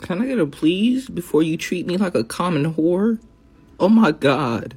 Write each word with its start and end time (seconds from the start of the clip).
Can 0.00 0.22
I 0.22 0.26
get 0.26 0.38
a 0.38 0.46
please 0.46 1.08
before 1.08 1.42
you 1.42 1.56
treat 1.56 1.86
me 1.86 1.96
like 1.96 2.14
a 2.14 2.24
common 2.24 2.74
whore? 2.74 3.20
Oh 3.78 3.88
my 3.88 4.12
god. 4.12 4.76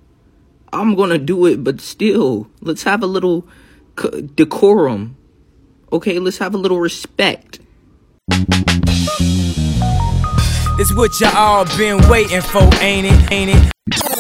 I'm 0.71 0.96
gonna 0.96 1.17
do 1.17 1.46
it, 1.46 1.63
but 1.63 1.79
still, 1.81 2.49
let's 2.62 2.83
have 2.83 3.01
a 3.01 3.07
little 3.07 3.47
decorum. 4.36 5.15
Okay, 5.91 6.20
let's 6.20 6.39
have 6.39 6.54
a 6.54 6.57
little 6.57 6.79
respect. 6.79 7.59
It's 10.79 10.96
what 10.96 11.19
y'all 11.19 11.65
been 11.78 12.08
waiting 12.10 12.42
for, 12.42 12.69
ain't 12.81 13.08
it? 13.08 13.31
Ain't 13.31 13.51
it? 13.53 14.12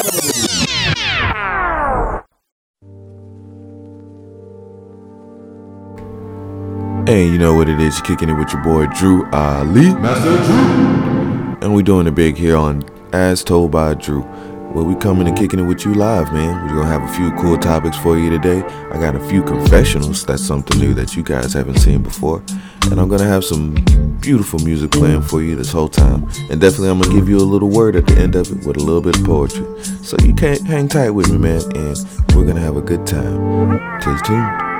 Hey, 7.05 7.25
you 7.25 7.37
know 7.37 7.53
what 7.53 7.67
it 7.67 7.81
is? 7.81 7.97
You're 7.97 8.05
kicking 8.05 8.29
it 8.29 8.33
with 8.33 8.53
your 8.53 8.63
boy 8.63 8.85
Drew 8.97 9.29
Ali. 9.31 9.93
Master 9.95 10.37
Drew. 10.45 11.57
And 11.61 11.75
we 11.75 11.83
doing 11.83 12.07
it 12.07 12.15
big 12.15 12.37
here 12.37 12.55
on 12.55 12.85
As 13.11 13.43
Told 13.43 13.71
by 13.71 13.93
Drew. 13.95 14.21
Where 14.21 14.85
we 14.85 14.95
coming 14.95 15.27
and 15.27 15.37
kicking 15.37 15.59
it 15.59 15.63
with 15.63 15.83
you 15.83 15.93
live, 15.93 16.31
man. 16.31 16.65
We're 16.65 16.81
gonna 16.81 16.87
have 16.87 17.03
a 17.03 17.13
few 17.13 17.31
cool 17.33 17.57
topics 17.57 17.97
for 17.97 18.17
you 18.17 18.29
today. 18.29 18.63
I 18.89 19.01
got 19.01 19.17
a 19.17 19.19
few 19.27 19.43
confessionals. 19.43 20.25
That's 20.25 20.41
something 20.41 20.79
new 20.79 20.93
that 20.93 21.13
you 21.13 21.23
guys 21.23 21.51
haven't 21.51 21.79
seen 21.79 22.03
before. 22.03 22.41
And 22.89 23.01
I'm 23.01 23.09
gonna 23.09 23.27
have 23.27 23.43
some 23.43 23.73
beautiful 24.21 24.59
music 24.59 24.91
playing 24.91 25.23
for 25.23 25.41
you 25.41 25.57
this 25.57 25.73
whole 25.73 25.89
time. 25.89 26.23
And 26.49 26.61
definitely 26.61 26.89
I'm 26.89 27.01
gonna 27.01 27.13
give 27.13 27.27
you 27.27 27.37
a 27.37 27.39
little 27.39 27.69
word 27.69 27.97
at 27.97 28.07
the 28.07 28.15
end 28.15 28.35
of 28.35 28.49
it 28.49 28.65
with 28.65 28.77
a 28.77 28.81
little 28.81 29.01
bit 29.01 29.19
of 29.19 29.25
poetry. 29.25 29.65
So 30.03 30.15
you 30.23 30.33
can't 30.33 30.61
hang 30.65 30.87
tight 30.87 31.09
with 31.09 31.29
me, 31.29 31.37
man, 31.37 31.63
and 31.75 31.97
we're 32.33 32.45
gonna 32.45 32.61
have 32.61 32.77
a 32.77 32.81
good 32.81 33.05
time. 33.05 33.99
Stay 33.99 34.15
tuned. 34.25 34.72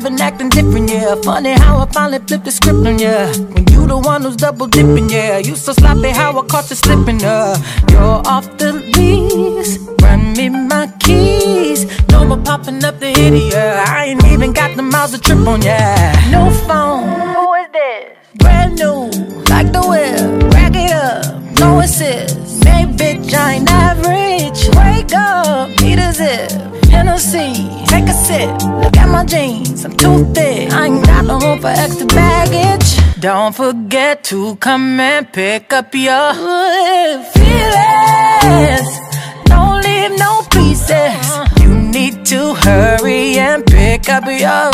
I've 0.00 0.04
been 0.04 0.18
acting 0.22 0.48
different, 0.48 0.90
yeah. 0.90 1.14
Funny 1.16 1.52
how 1.52 1.80
I 1.80 1.86
finally 1.92 2.20
flipped 2.20 2.46
the 2.46 2.50
script 2.50 2.86
on 2.86 2.98
ya. 2.98 3.26
When 3.52 3.66
you 3.68 3.86
the 3.86 3.98
one 3.98 4.22
who's 4.22 4.34
double 4.34 4.66
dipping, 4.66 5.10
yeah. 5.10 5.36
You 5.36 5.54
so 5.54 5.74
sloppy 5.74 6.08
how 6.08 6.40
I 6.40 6.46
caught 6.46 6.70
you 6.70 6.76
slipping, 6.76 7.22
uh. 7.22 7.54
You're 7.90 8.22
off 8.24 8.46
the 8.56 8.72
lease. 8.72 9.76
Run 10.00 10.32
me 10.32 10.48
my 10.48 10.90
keys. 11.00 11.84
No 12.08 12.24
more 12.24 12.38
popping 12.38 12.82
up 12.82 12.98
the 12.98 13.10
idiot. 13.10 13.54
I 13.54 14.06
ain't 14.06 14.24
even 14.24 14.54
got 14.54 14.74
the 14.74 14.82
miles 14.82 15.10
to 15.10 15.20
trip 15.20 15.46
on, 15.46 15.60
yeah. 15.60 16.16
No 16.30 16.50
phone. 16.66 17.34
Who 17.34 17.52
is 17.60 17.68
this? 17.70 18.16
Brand 18.36 18.78
new, 18.78 19.10
like 19.50 19.70
the 19.70 19.82
whip. 19.84 20.54
Rack 20.54 20.72
it 20.76 20.92
up, 20.92 21.58
no 21.60 21.80
assist. 21.80 22.39
Hey, 22.64 22.84
bitch, 22.86 23.32
I 23.34 23.54
ain't 23.54 23.70
average. 23.70 24.68
Wake 24.76 25.12
up, 25.14 25.68
need 25.80 25.98
a 25.98 26.12
zip. 26.12 26.50
Hennessy, 26.90 27.52
take 27.86 28.08
a 28.08 28.12
sip. 28.12 28.50
Look 28.82 28.96
at 28.96 29.08
my 29.08 29.24
jeans, 29.24 29.84
I'm 29.84 29.96
too 29.96 30.24
thick. 30.34 30.72
I 30.72 30.86
ain't 30.86 31.04
got 31.06 31.24
no 31.24 31.38
room 31.38 31.60
for 31.60 31.68
extra 31.68 32.06
baggage. 32.06 32.98
Don't 33.20 33.54
forget 33.54 34.24
to 34.24 34.56
come 34.56 34.98
and 34.98 35.30
pick 35.32 35.72
up 35.72 35.94
your 35.94 36.34
feelings. 37.34 38.90
Don't 39.44 39.82
leave 39.84 40.12
no 40.18 40.42
pieces. 40.50 41.38
You 41.60 41.68
need 41.68 42.24
to 42.26 42.54
hurry 42.54 43.38
and 43.38 43.64
pick 43.66 44.08
up 44.08 44.24
your 44.26 44.72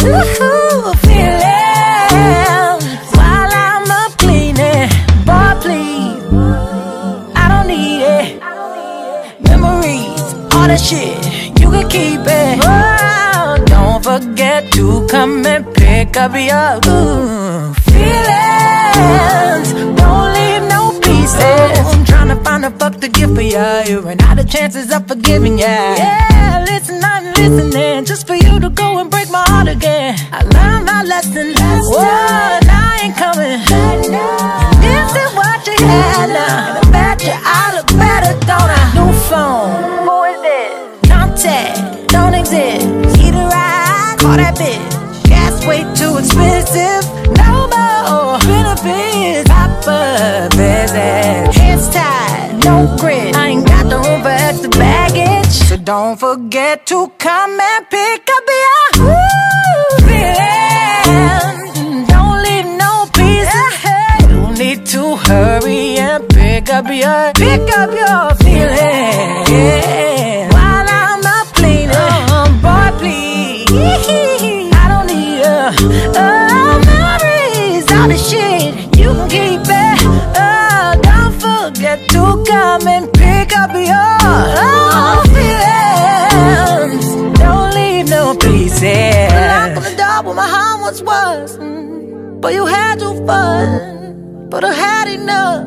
pick 16.17 16.23
up 16.23 16.33
your 16.33 16.93
ooh, 16.93 17.75
feelings. 17.93 19.73
Don't 20.01 20.33
leave 20.33 20.63
no 20.71 20.99
pieces. 21.01 21.95
I'm 21.95 22.05
trying 22.05 22.29
to 22.29 22.37
find 22.43 22.65
a 22.65 22.71
fuck 22.71 23.01
to 23.01 23.09
give 23.09 23.35
for 23.35 23.43
ya. 23.43 23.83
You 23.83 24.01
ran 24.01 24.21
out 24.23 24.39
of 24.39 24.49
chances 24.49 24.91
of 24.93 25.07
forgiving 25.07 25.59
ya. 25.59 25.67
Yeah, 25.67 26.65
listen, 26.67 27.05
I'm 27.05 27.27
listening 27.35 28.05
just 28.07 28.27
for 28.27 28.35
you 28.35 28.59
to 28.61 28.71
go 28.71 28.99
and 28.99 29.11
break 29.11 29.31
my 29.31 29.45
heart 29.47 29.69
again. 29.69 30.17
I 30.33 30.43
learned 30.43 30.87
my 30.87 31.03
lesson. 31.03 31.55
Whoa, 31.55 32.61
now 32.65 32.93
I 32.93 33.01
ain't 33.05 33.17
coming. 33.17 33.61
This 34.81 35.11
is 35.23 35.31
what 35.35 35.67
you 35.67 35.77
had 35.85 36.29
now. 36.29 36.77
And 36.77 36.87
I 36.87 36.91
bet 36.93 37.23
you 37.25 37.35
I 37.35 37.77
look 37.77 37.89
better, 37.89 38.33
don't 38.51 38.71
I? 38.81 38.85
New 38.97 39.13
phone. 39.29 39.69
Who 40.07 40.17
is 40.33 40.41
this? 40.49 41.11
Contact. 41.11 42.09
Don't 42.09 42.35
exist. 42.35 42.87
Either 43.21 43.49
I 43.53 44.17
call 44.19 44.37
that 44.39 44.55
bitch. 44.57 44.76
Don't 55.87 56.19
forget 56.19 56.85
to 56.85 57.13
come 57.17 57.61
and 57.61 57.89
pick 57.89 58.29
up 58.37 58.45
your 58.65 58.87
feelings. 60.09 61.79
Don't 62.09 62.43
leave 62.43 62.67
no 62.85 63.07
pieces. 63.15 63.75
You 64.33 64.43
need 64.59 64.85
to 64.87 65.15
hurry 65.15 65.99
and 65.99 66.29
pick 66.29 66.71
up 66.71 66.87
your 66.89 67.33
pick 67.35 67.71
up 67.79 67.93
your 67.93 68.35
You 92.49 92.65
had 92.65 93.01
your 93.01 93.15
fun, 93.27 94.49
but 94.49 94.63
I 94.65 94.73
had 94.73 95.09
enough. 95.09 95.67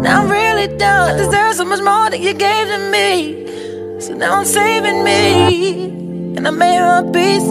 Now 0.00 0.22
I'm 0.22 0.30
really 0.30 0.68
done. 0.78 1.14
I 1.14 1.16
deserve 1.16 1.54
so 1.56 1.64
much 1.64 1.82
more 1.82 2.08
than 2.10 2.22
you 2.22 2.32
gave 2.32 2.68
to 2.68 2.78
me. 2.90 4.00
So 4.00 4.14
now 4.14 4.38
I'm 4.38 4.44
saving 4.44 5.02
me, 5.02 6.36
and 6.36 6.46
I 6.46 6.50
made 6.50 6.78
a 6.78 7.02
peace. 7.12 7.48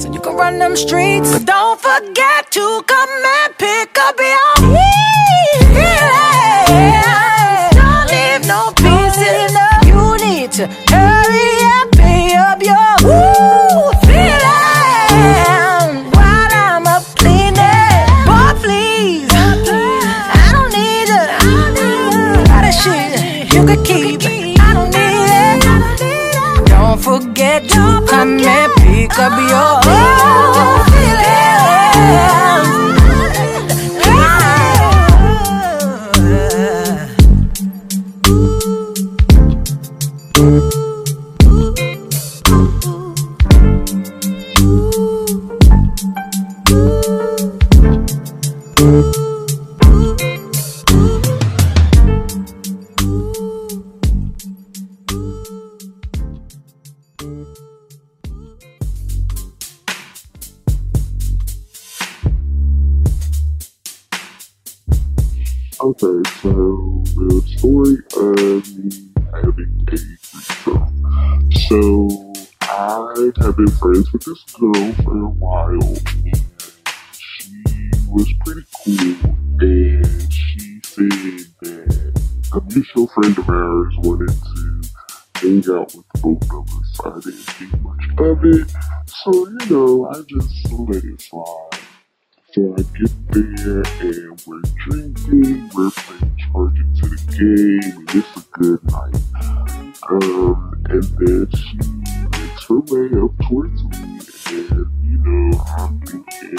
So 0.00 0.12
you 0.12 0.20
can 0.20 0.36
run 0.36 0.58
them 0.58 0.76
streets. 0.76 1.32
But 1.32 1.46
don't 1.46 1.80
forget 1.80 2.50
to 2.52 2.82
come 2.86 3.24
and 3.38 3.56
pick 3.58 3.98
up 3.98 4.18
your 4.18 4.54
feelings. 4.56 5.66
Don't 7.80 8.06
leave 8.14 8.46
no 8.46 8.70
pieces. 8.76 9.52
You 9.88 10.16
need 10.24 10.52
to 10.52 10.68
Okay, 65.78 66.22
so 66.40 67.02
the 67.16 67.42
story 67.58 67.98
um, 68.16 68.32
of 68.56 68.64
me 68.78 68.88
having 69.34 69.70
a 69.82 69.96
threesome. 69.96 70.88
So 71.68 72.32
I 72.62 73.30
have 73.44 73.56
been 73.58 73.70
friends 73.72 74.10
with 74.10 74.24
this 74.24 74.42
girl 74.54 74.92
for 75.04 75.18
a 75.18 75.28
while, 75.36 75.96
and 76.24 76.42
she 77.12 77.90
was 78.08 78.32
pretty 78.42 78.64
cool. 78.86 79.36
And 79.60 80.32
she 80.32 80.80
said 80.82 81.44
that 81.60 82.22
a 82.54 82.60
mutual 82.72 83.06
friend 83.08 83.36
of 83.36 83.50
ours 83.50 83.94
wanted 83.98 84.28
to 84.28 84.82
hang 85.34 85.76
out 85.76 85.94
with 85.94 86.06
both 86.22 86.42
of 86.52 86.66
us. 86.80 87.00
I 87.04 87.20
didn't 87.20 87.44
think 87.52 87.82
much 87.82 88.04
of 88.18 88.44
it, 88.46 88.72
so 89.08 89.30
you 89.46 89.58
know, 89.68 90.08
I 90.08 90.22
just 90.26 90.72
let 90.72 91.04
it 91.04 91.20
slide. 91.20 91.85
So 92.56 92.72
I 92.72 92.80
get 92.98 93.12
there 93.32 93.84
and 94.00 94.42
we're 94.46 94.62
drinking, 94.86 95.68
we're 95.74 95.90
playing 95.90 96.36
Charge 96.38 96.80
to 97.00 97.04
the 97.06 97.18
game, 97.36 97.92
and 97.98 98.08
it's 98.14 98.32
a 98.34 98.40
good 98.52 98.80
night. 98.84 99.16
Um, 100.08 100.82
and 100.88 101.02
then 101.02 101.46
she 101.52 101.76
makes 102.32 102.64
her 102.64 102.80
way 102.80 103.12
up 103.20 103.36
towards 103.46 103.78
me, 103.84 104.20
and 104.46 104.88
you 105.04 105.18
know, 105.18 105.52
I'm 105.76 106.00
thinking, 106.00 106.56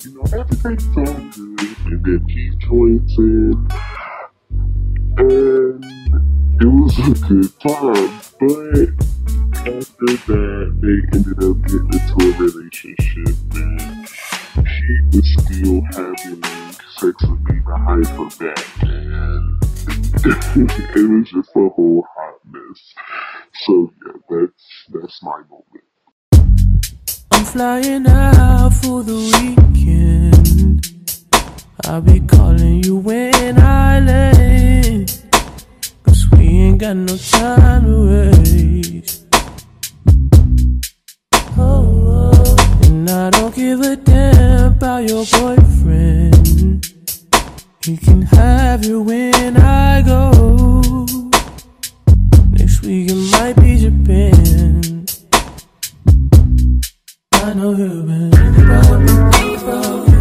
you 0.00 0.10
know, 0.14 0.24
everything's 0.32 0.86
all 0.96 1.04
good. 1.04 1.76
And 1.92 2.00
then 2.02 2.22
he 2.26 2.42
joins 2.66 3.12
in, 3.18 3.52
and 5.18 5.84
it 6.58 6.66
was 6.66 6.96
a 7.00 7.00
good 7.28 7.52
time. 7.60 8.10
But 8.40 8.88
after 9.60 10.10
that, 10.24 10.66
they 10.80 10.96
ended 11.12 11.38
up 11.44 11.56
getting 11.68 11.92
into 11.92 12.14
a 12.18 12.32
relationship, 12.38 13.36
and 13.56 14.03
was 15.14 15.32
still 15.32 15.80
having 15.92 16.42
sex 16.42 17.14
with 17.22 17.40
me 17.48 17.60
behind 17.64 18.06
her 18.06 18.28
back, 18.40 18.82
and 18.82 19.60
it 20.24 21.08
was 21.08 21.30
just 21.30 21.50
a 21.54 21.68
whole 21.68 22.04
hot 22.16 22.34
mess. 22.50 22.94
So 23.64 23.92
yeah, 24.04 24.12
that's 24.28 24.64
that's 24.92 25.22
my 25.22 25.40
moment. 25.48 25.84
I'm 27.30 27.44
flying 27.44 28.06
out 28.08 28.70
for 28.70 29.04
the 29.04 29.18
weekend. 29.34 30.90
I'll 31.84 32.00
be 32.00 32.18
calling 32.20 32.82
you 32.82 32.96
when 32.96 33.60
I 33.60 34.00
land. 34.00 35.22
Cause 36.02 36.28
we 36.32 36.48
ain't 36.48 36.78
got 36.78 36.96
no 36.96 37.16
time 37.16 37.84
to 37.84 38.30
waste. 38.32 39.26
Oh, 41.56 41.84
oh. 42.36 42.80
And 42.84 43.08
I 43.08 43.30
don't 43.30 43.54
give 43.54 43.80
a 43.80 43.94
damn 43.96 44.53
about 44.84 45.08
your 45.08 45.24
boyfriend. 45.32 46.84
He 47.82 47.96
can 47.96 48.20
have 48.20 48.84
you 48.84 49.00
when 49.00 49.56
I 49.56 50.02
go. 50.02 51.06
Next 52.50 52.82
week 52.82 53.08
it 53.10 53.30
might 53.32 53.56
be 53.56 53.78
Japan. 53.78 55.06
I 57.32 57.54
know 57.54 57.70
you've 57.70 58.06
been 58.06 58.30
thinking 58.30 58.64
about 58.64 60.13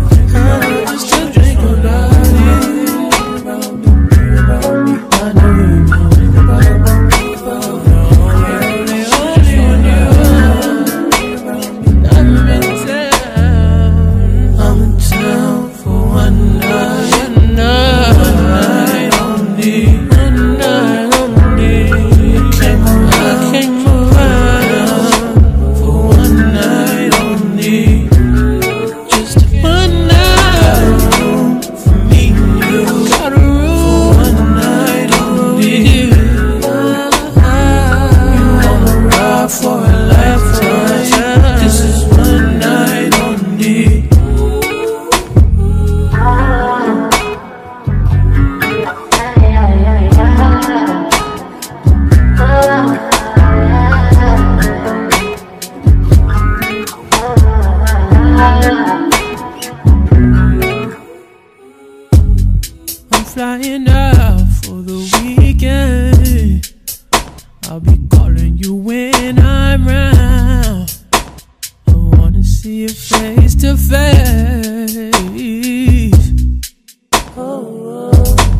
to 73.63 73.77
face. 73.77 75.13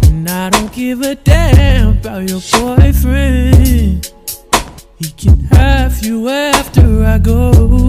And 0.08 0.30
I 0.30 0.50
don't 0.50 0.72
give 0.72 1.02
a 1.02 1.16
damn 1.16 1.98
about 1.98 2.30
your 2.30 2.40
boyfriend. 2.54 4.10
He 4.96 5.10
can 5.18 5.40
have 5.52 6.06
you 6.06 6.30
after 6.30 7.04
I 7.04 7.18
go. 7.18 7.83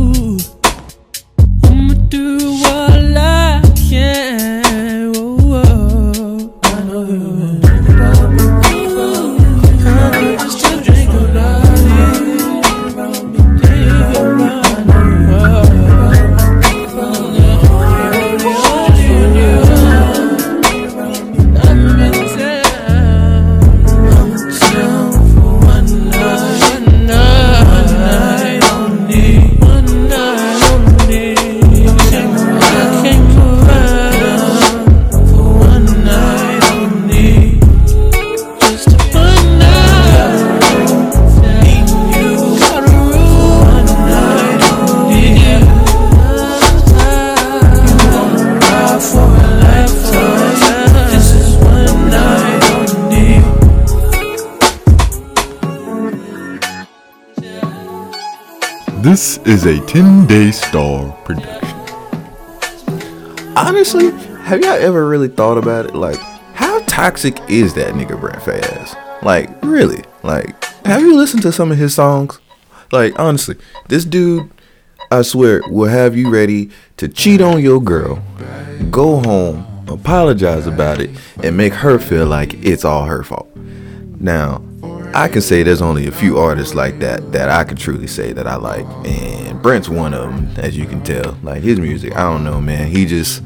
Is 59.47 59.67
a 59.67 59.79
10 59.79 60.27
Day 60.27 60.51
Star 60.51 61.13
production. 61.27 61.79
Honestly, 63.55 64.11
have 64.45 64.63
y'all 64.63 64.71
ever 64.71 65.07
really 65.07 65.29
thought 65.29 65.59
about 65.59 65.85
it? 65.85 65.95
Like, 65.95 66.19
how 66.55 66.81
toxic 66.87 67.39
is 67.51 67.75
that 67.75 67.93
nigga 67.93 68.19
Brent 68.19 68.39
Faiyaz? 68.39 69.23
Like, 69.23 69.51
really? 69.63 70.03
Like, 70.23 70.65
have 70.87 71.03
you 71.03 71.15
listened 71.15 71.43
to 71.43 71.53
some 71.53 71.71
of 71.71 71.77
his 71.77 71.95
songs? 71.95 72.41
Like, 72.91 73.19
honestly, 73.19 73.57
this 73.89 74.07
dude, 74.07 74.51
I 75.11 75.21
swear, 75.21 75.61
will 75.67 75.91
have 75.91 76.17
you 76.17 76.31
ready 76.31 76.71
to 76.97 77.07
cheat 77.07 77.43
on 77.43 77.61
your 77.63 77.83
girl, 77.83 78.23
go 78.91 79.21
home, 79.21 79.85
apologize 79.89 80.67
about 80.67 81.03
it, 81.03 81.11
and 81.43 81.55
make 81.55 81.75
her 81.75 81.99
feel 81.99 82.25
like 82.25 82.55
it's 82.65 82.83
all 82.87 83.05
her 83.05 83.23
fault. 83.23 83.55
Now, 84.19 84.63
I 85.15 85.29
can 85.29 85.43
say 85.43 85.63
there's 85.63 85.81
only 85.81 86.09
a 86.09 86.13
few 86.13 86.39
artists 86.39 86.75
like 86.75 86.99
that 86.99 87.31
that 87.31 87.49
I 87.49 87.63
can 87.63 87.77
truly 87.77 88.09
say 88.09 88.33
that 88.33 88.49
I 88.49 88.57
like, 88.57 88.85
and 89.07 89.63
Brent's 89.63 89.89
one 89.89 90.13
of 90.13 90.31
them, 90.31 90.53
as 90.57 90.77
you 90.77 90.87
can 90.87 91.05
tell. 91.05 91.37
Like 91.45 91.63
his 91.63 91.79
music, 91.79 92.17
I 92.17 92.23
don't 92.23 92.43
know, 92.43 92.61
man. 92.61 92.89
He 92.89 93.07
just 93.07 93.41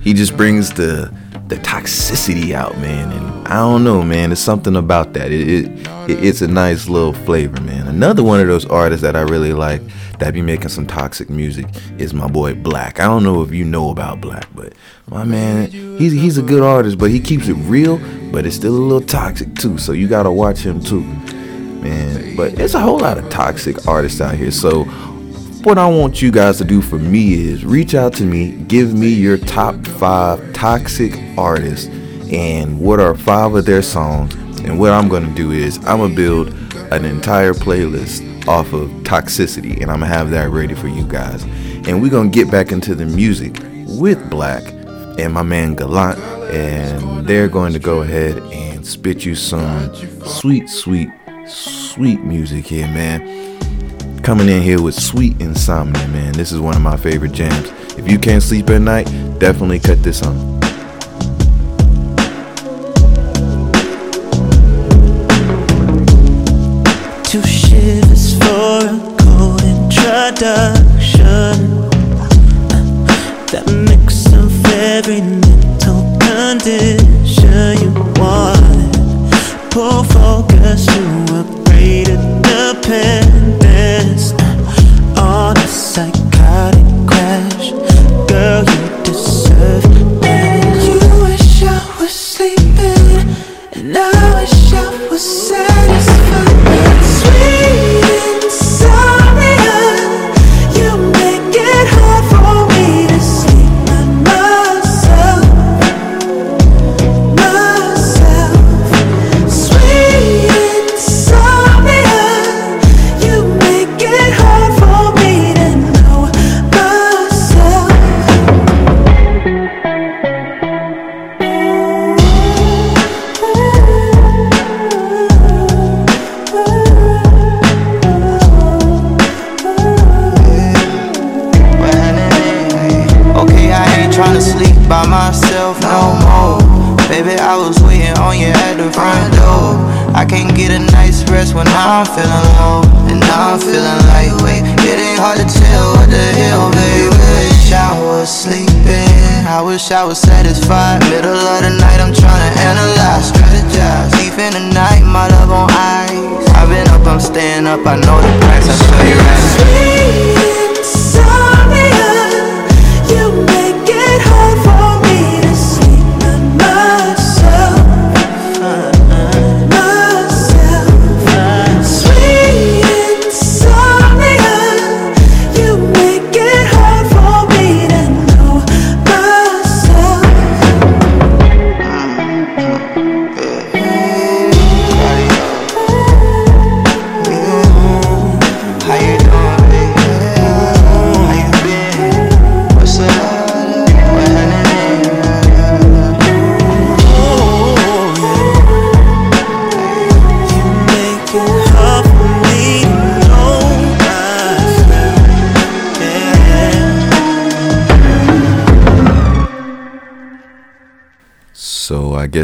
he 0.00 0.14
just 0.14 0.36
brings 0.36 0.70
the 0.70 1.12
the 1.48 1.56
toxicity 1.56 2.52
out, 2.52 2.76
man, 2.78 3.10
and 3.10 3.48
I 3.48 3.54
don't 3.54 3.82
know, 3.82 4.02
man. 4.02 4.28
There's 4.28 4.38
something 4.38 4.76
about 4.76 5.14
that. 5.14 5.32
It, 5.32 5.48
it, 5.48 5.88
it 6.08 6.24
it's 6.24 6.40
a 6.40 6.46
nice 6.48 6.88
little 6.88 7.14
flavor, 7.14 7.60
man. 7.62 7.77
Another 7.88 8.22
one 8.22 8.38
of 8.38 8.46
those 8.46 8.66
artists 8.66 9.00
that 9.00 9.16
I 9.16 9.22
really 9.22 9.54
like 9.54 9.80
that 10.18 10.34
be 10.34 10.42
making 10.42 10.68
some 10.68 10.86
toxic 10.86 11.30
music 11.30 11.64
is 11.96 12.12
my 12.12 12.28
boy 12.28 12.52
6LACK. 12.52 13.00
I 13.00 13.04
don't 13.04 13.24
know 13.24 13.40
if 13.40 13.50
you 13.50 13.64
know 13.64 13.88
about 13.88 14.20
6LACK, 14.20 14.46
but 14.54 14.72
my 15.06 15.24
man, 15.24 15.70
he's 15.70 16.12
he's 16.12 16.36
a 16.36 16.42
good 16.42 16.62
artist, 16.62 16.98
but 16.98 17.10
he 17.10 17.18
keeps 17.18 17.48
it 17.48 17.54
real, 17.54 17.98
but 18.30 18.44
it's 18.44 18.56
still 18.56 18.76
a 18.76 18.78
little 18.78 19.00
toxic 19.00 19.54
too. 19.54 19.78
So 19.78 19.92
you 19.92 20.06
gotta 20.06 20.30
watch 20.30 20.58
him 20.58 20.80
too, 20.80 21.00
man. 21.00 22.36
But 22.36 22.60
it's 22.60 22.74
a 22.74 22.80
whole 22.80 22.98
lot 22.98 23.16
of 23.16 23.30
toxic 23.30 23.88
artists 23.88 24.20
out 24.20 24.34
here. 24.34 24.50
So 24.50 24.84
what 25.64 25.78
I 25.78 25.88
want 25.88 26.20
you 26.20 26.30
guys 26.30 26.58
to 26.58 26.64
do 26.64 26.82
for 26.82 26.98
me 26.98 27.48
is 27.48 27.64
reach 27.64 27.94
out 27.94 28.12
to 28.16 28.24
me, 28.24 28.52
give 28.68 28.92
me 28.92 29.08
your 29.08 29.38
top 29.38 29.86
five 29.86 30.52
toxic 30.52 31.18
artists, 31.38 31.86
and 32.30 32.78
what 32.78 33.00
are 33.00 33.14
five 33.14 33.54
of 33.54 33.64
their 33.64 33.80
songs. 33.80 34.34
And 34.60 34.78
what 34.78 34.92
I'm 34.92 35.08
gonna 35.08 35.34
do 35.34 35.52
is 35.52 35.78
I'm 35.78 36.00
gonna 36.00 36.14
build 36.14 36.54
an 36.92 37.04
entire 37.04 37.52
playlist 37.52 38.46
off 38.46 38.72
of 38.72 38.88
Toxicity, 39.04 39.80
and 39.80 39.90
I'm 39.90 40.00
gonna 40.00 40.06
have 40.06 40.30
that 40.30 40.50
ready 40.50 40.74
for 40.74 40.88
you 40.88 41.04
guys. 41.04 41.44
And 41.86 42.02
we're 42.02 42.10
gonna 42.10 42.28
get 42.28 42.50
back 42.50 42.72
into 42.72 42.94
the 42.94 43.06
music 43.06 43.54
with 43.86 44.18
6LACK 44.30 45.18
and 45.18 45.32
my 45.32 45.42
man 45.42 45.74
Gallant, 45.74 46.18
and 46.52 47.26
they're 47.26 47.48
going 47.48 47.72
to 47.72 47.78
go 47.78 48.02
ahead 48.02 48.38
and 48.52 48.86
spit 48.86 49.24
you 49.24 49.34
some 49.34 49.94
sweet, 50.24 50.68
sweet, 50.68 51.08
sweet 51.46 52.20
music 52.22 52.66
here, 52.66 52.86
man. 52.88 53.48
Coming 54.22 54.48
in 54.48 54.62
here 54.62 54.82
with 54.82 54.94
Sweet 54.94 55.40
Insomnia, 55.40 56.06
man. 56.08 56.32
This 56.32 56.52
is 56.52 56.60
one 56.60 56.76
of 56.76 56.82
my 56.82 56.96
favorite 56.96 57.32
jams. 57.32 57.72
If 57.96 58.10
you 58.10 58.18
can't 58.18 58.42
sleep 58.42 58.68
at 58.70 58.80
night, 58.80 59.06
definitely 59.38 59.80
cut 59.80 60.02
this 60.02 60.22
on. 60.22 60.60
Two 67.38 67.46
shivers 67.46 68.34
for 68.34 68.82
a 68.82 68.98
cold 69.20 69.62
introduction. 69.62 71.54
That 73.52 73.66
mix 73.86 74.26
of 74.32 74.50
every 74.74 75.20
mental 75.20 76.02
condition 76.18 77.78
you 77.78 77.92
want. 78.18 78.90
Pull 79.70 80.02
focus 80.02 80.86
to 80.86 81.26
upgrade 81.38 82.08
independence 82.08 84.32
on 85.16 85.56
a 85.56 85.68
psychotic 85.68 86.87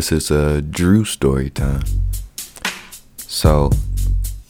guess 0.04 0.12
it's 0.12 0.30
a 0.30 0.60
Drew 0.60 1.02
story 1.02 1.48
time. 1.48 1.82
So 3.16 3.70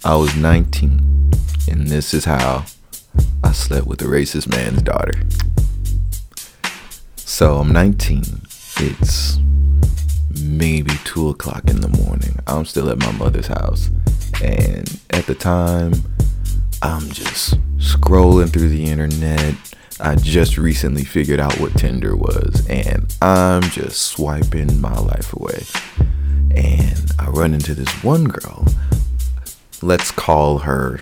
I 0.04 0.16
was 0.16 0.34
19, 0.34 1.30
and 1.70 1.86
this 1.86 2.12
is 2.12 2.24
how 2.24 2.64
I 3.44 3.52
slept 3.52 3.86
with 3.86 4.02
a 4.02 4.06
racist 4.06 4.48
man's 4.48 4.82
daughter. 4.82 5.12
So 7.14 7.58
I'm 7.58 7.72
19. 7.72 8.24
It's 8.78 9.38
maybe 10.42 10.90
2 11.04 11.28
o'clock 11.28 11.70
in 11.70 11.80
the 11.80 12.02
morning. 12.02 12.36
I'm 12.48 12.64
still 12.64 12.90
at 12.90 12.98
my 12.98 13.12
mother's 13.12 13.46
house. 13.46 13.90
And 14.42 15.00
at 15.10 15.26
the 15.26 15.36
time, 15.36 15.92
I'm 16.82 17.08
just 17.10 17.60
scrolling 17.76 18.52
through 18.52 18.70
the 18.70 18.86
internet. 18.86 19.54
I 20.00 20.16
just 20.16 20.58
recently 20.58 21.04
figured 21.04 21.38
out 21.40 21.58
what 21.60 21.74
Tinder 21.74 22.16
was, 22.16 22.66
and 22.68 23.14
I'm 23.22 23.62
just 23.62 24.02
swiping 24.02 24.80
my 24.80 24.98
life 24.98 25.32
away. 25.32 25.64
And 26.56 27.12
I 27.18 27.28
run 27.30 27.54
into 27.54 27.74
this 27.74 28.02
one 28.02 28.24
girl. 28.24 28.66
Let's 29.82 30.10
call 30.10 30.58
her 30.58 31.00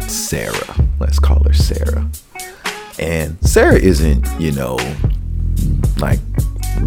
Sarah. 0.00 0.88
Let's 0.98 1.18
call 1.18 1.44
her 1.44 1.52
Sarah. 1.52 2.08
And 2.98 3.36
Sarah 3.46 3.78
isn't, 3.78 4.26
you 4.40 4.52
know, 4.52 4.78
like 5.98 6.20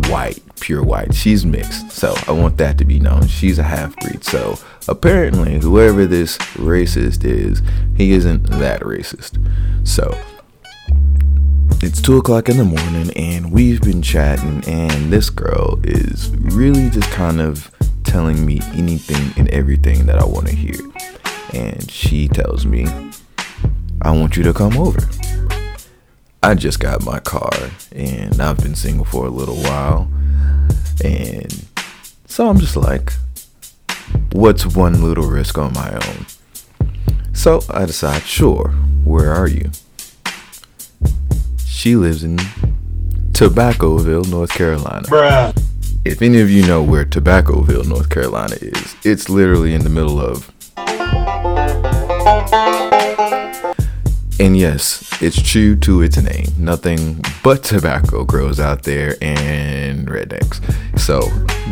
white, 0.08 0.42
pure 0.60 0.84
white. 0.84 1.14
She's 1.14 1.46
mixed. 1.46 1.92
So 1.92 2.16
I 2.28 2.32
want 2.32 2.58
that 2.58 2.78
to 2.80 2.86
be 2.86 3.00
known. 3.00 3.28
She's 3.28 3.60
a 3.60 3.64
half 3.64 3.96
breed. 3.98 4.24
So 4.24 4.58
apparently, 4.88 5.60
whoever 5.60 6.06
this 6.06 6.38
racist 6.56 7.24
is, 7.24 7.62
he 7.96 8.12
isn't 8.12 8.50
that 8.50 8.82
racist. 8.82 9.38
So 9.88 10.18
it's 11.82 12.02
two 12.02 12.18
o'clock 12.18 12.50
in 12.50 12.58
the 12.58 12.64
morning, 12.64 13.12
and 13.16 13.52
we've 13.52 13.82
been 13.82 14.02
chatting, 14.02 14.64
and 14.68 15.12
this 15.12 15.30
girl 15.30 15.80
is 15.84 16.30
really 16.38 16.90
just 16.90 17.10
kind 17.12 17.40
of 17.40 17.72
telling 18.04 18.46
me 18.46 18.60
anything 18.74 19.34
and 19.38 19.50
everything 19.50 20.06
that 20.06 20.18
I 20.18 20.26
want 20.26 20.48
to 20.48 20.56
hear. 20.56 20.80
And 21.54 21.90
she 21.92 22.28
tells 22.28 22.66
me, 22.66 22.88
I 24.02 24.12
want 24.12 24.38
you 24.38 24.44
to 24.44 24.54
come 24.54 24.78
over. 24.78 25.00
I 26.42 26.56
just 26.56 26.80
got 26.80 27.04
my 27.04 27.20
car 27.20 27.52
and 27.92 28.40
I've 28.40 28.58
been 28.58 28.76
single 28.76 29.06
for 29.06 29.26
a 29.26 29.30
little 29.30 29.56
while. 29.56 30.10
And 31.04 31.66
so 32.26 32.48
I'm 32.48 32.60
just 32.60 32.78
like, 32.78 33.12
what's 34.32 34.66
one 34.66 35.02
little 35.02 35.28
risk 35.28 35.58
on 35.58 35.74
my 35.74 35.92
own? 35.92 36.26
So 37.34 37.62
I 37.70 37.86
decide, 37.86 38.24
sure, 38.24 38.70
where 39.04 39.32
are 39.32 39.48
you? 39.48 39.72
She 41.66 41.96
lives 41.96 42.24
in 42.24 42.38
Tobaccoville, 43.32 44.30
North 44.30 44.52
Carolina. 44.52 45.54
If 46.04 46.22
any 46.22 46.40
of 46.40 46.50
you 46.50 46.66
know 46.66 46.82
where 46.82 47.06
Tobaccoville, 47.06 47.88
North 47.88 48.10
Carolina 48.10 48.56
is, 48.62 48.96
it's 49.04 49.30
literally 49.30 49.74
in 49.74 49.84
the 49.84 49.90
middle 49.90 50.20
of. 50.20 50.52
And 54.40 54.56
yes, 54.56 55.10
it's 55.22 55.42
true 55.42 55.76
to 55.78 56.02
its 56.02 56.18
name. 56.18 56.48
Nothing 56.58 57.22
but 57.44 57.64
tobacco 57.64 58.24
grows 58.24 58.60
out 58.60 58.84
there 58.84 59.16
and 59.22 60.08
rednecks. 60.08 60.62
So 61.00 61.22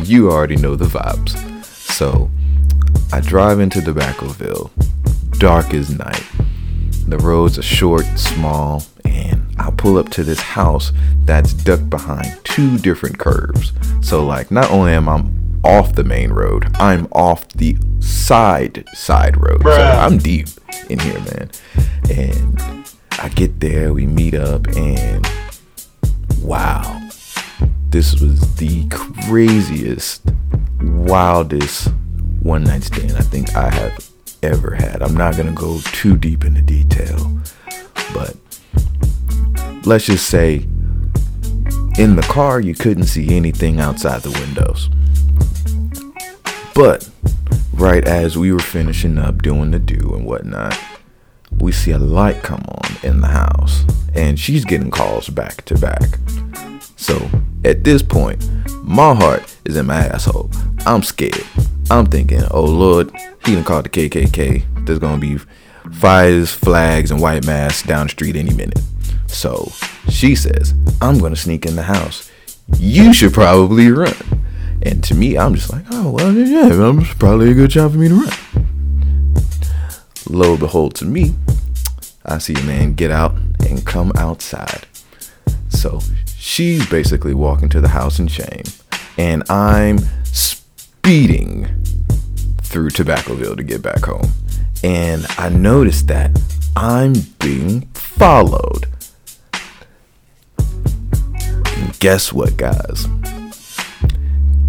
you 0.03 0.31
already 0.31 0.55
know 0.55 0.75
the 0.75 0.85
vibes. 0.85 1.35
So 1.63 2.29
I 3.11 3.21
drive 3.21 3.59
into 3.59 3.79
Tobaccoville, 3.79 4.71
dark 5.39 5.73
as 5.73 5.97
night. 5.97 6.23
The 7.07 7.17
roads 7.17 7.57
are 7.57 7.63
short, 7.63 8.05
small, 8.17 8.83
and 9.05 9.45
I 9.57 9.71
pull 9.71 9.97
up 9.97 10.09
to 10.09 10.23
this 10.23 10.41
house 10.41 10.91
that's 11.23 11.53
ducked 11.53 11.89
behind 11.89 12.39
two 12.43 12.77
different 12.77 13.19
curves. 13.19 13.73
So 14.01 14.25
like 14.25 14.51
not 14.51 14.69
only 14.71 14.93
am 14.93 15.07
I 15.07 15.23
off 15.63 15.93
the 15.93 16.03
main 16.03 16.31
road, 16.31 16.67
I'm 16.75 17.07
off 17.11 17.47
the 17.49 17.77
side 17.99 18.85
side 18.93 19.37
road. 19.37 19.63
So 19.63 19.71
I'm 19.71 20.17
deep 20.17 20.47
in 20.89 20.99
here, 20.99 21.19
man. 21.19 21.51
And 22.09 22.85
I 23.19 23.29
get 23.29 23.59
there, 23.59 23.93
we 23.93 24.05
meet 24.05 24.33
up, 24.33 24.67
and 24.75 25.27
wow. 26.41 27.01
This 27.89 28.19
was 28.19 28.55
the 28.57 28.87
craziest, 28.89 30.21
wildest 30.81 31.89
one 32.45 32.63
night 32.63 32.83
stand 32.83 33.13
I 33.13 33.21
think 33.21 33.55
I 33.55 33.71
have 33.71 34.07
ever 34.43 34.75
had. 34.75 35.01
I'm 35.01 35.17
not 35.17 35.35
gonna 35.35 35.51
go 35.51 35.79
too 35.81 36.15
deep 36.15 36.45
into 36.45 36.61
detail, 36.61 37.41
but 38.13 38.35
let's 39.83 40.05
just 40.05 40.29
say 40.29 40.67
in 41.97 42.15
the 42.15 42.27
car 42.29 42.59
you 42.59 42.75
couldn't 42.75 43.05
see 43.05 43.35
anything 43.35 43.79
outside 43.79 44.21
the 44.21 44.29
windows. 44.29 44.89
But 46.75 47.09
right 47.73 48.07
as 48.07 48.37
we 48.37 48.51
were 48.51 48.59
finishing 48.59 49.17
up 49.17 49.41
doing 49.41 49.71
the 49.71 49.79
do 49.79 50.13
and 50.13 50.23
whatnot, 50.23 50.79
we 51.57 51.71
see 51.71 51.91
a 51.91 51.97
light 51.97 52.43
come 52.43 52.63
on 52.67 52.91
in 53.01 53.21
the 53.21 53.27
house, 53.27 53.85
and 54.13 54.39
she's 54.39 54.65
getting 54.65 54.91
calls 54.91 55.29
back 55.29 55.65
to 55.65 55.79
back. 55.79 56.19
So 57.05 57.29
at 57.63 57.83
this 57.83 58.01
point, 58.01 58.43
my 58.83 59.13
heart 59.13 59.55
is 59.63 59.77
in 59.77 59.85
my 59.85 60.07
asshole. 60.07 60.49
I'm 60.87 61.03
scared. 61.03 61.45
I'm 61.91 62.07
thinking, 62.07 62.41
oh 62.49 62.65
Lord, 62.65 63.11
he 63.45 63.53
done 63.53 63.63
called 63.63 63.85
the 63.85 63.89
KKK. 63.89 64.87
There's 64.87 64.97
gonna 64.97 65.19
be 65.19 65.37
fires, 65.93 66.51
flags, 66.51 67.11
and 67.11 67.21
white 67.21 67.45
masks 67.45 67.87
down 67.87 68.07
the 68.07 68.09
street 68.09 68.35
any 68.35 68.55
minute. 68.55 68.79
So 69.27 69.71
she 70.09 70.33
says, 70.33 70.73
I'm 70.99 71.19
gonna 71.19 71.35
sneak 71.35 71.67
in 71.67 71.75
the 71.75 71.83
house. 71.83 72.31
You 72.79 73.13
should 73.13 73.35
probably 73.35 73.91
run. 73.91 74.15
And 74.81 75.03
to 75.03 75.13
me, 75.13 75.37
I'm 75.37 75.53
just 75.53 75.71
like, 75.71 75.85
oh 75.91 76.09
well, 76.09 76.33
yeah, 76.33 76.69
it's 76.71 77.13
probably 77.19 77.51
a 77.51 77.53
good 77.53 77.71
time 77.71 77.91
for 77.91 77.99
me 77.99 78.07
to 78.07 78.15
run. 78.15 78.33
Lo 80.27 80.53
and 80.53 80.59
behold, 80.59 80.95
to 80.95 81.05
me, 81.05 81.35
I 82.25 82.39
see 82.39 82.55
a 82.55 82.63
man 82.63 82.95
get 82.95 83.11
out 83.11 83.35
and 83.59 83.85
come 83.85 84.11
outside. 84.15 84.87
So 85.69 85.99
she's 86.45 86.87
basically 86.87 87.33
walking 87.33 87.67
to 87.69 87.81
the 87.81 87.87
house 87.89 88.19
in 88.19 88.27
shame, 88.27 88.63
and 89.17 89.43
I'm 89.49 89.97
speeding 90.23 91.67
through 92.61 92.89
Tobaccoville 92.89 93.57
to 93.57 93.63
get 93.63 93.81
back 93.81 94.05
home. 94.05 94.31
And 94.83 95.25
I 95.39 95.49
noticed 95.49 96.07
that 96.07 96.39
I'm 96.75 97.13
being 97.39 97.81
followed. 97.93 98.85
And 100.59 101.99
guess 101.99 102.31
what, 102.31 102.55
guys? 102.57 103.07